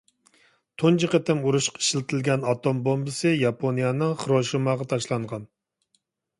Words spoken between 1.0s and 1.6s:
قېتىم